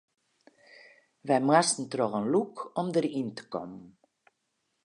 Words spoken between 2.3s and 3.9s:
lûk om deryn te kommen.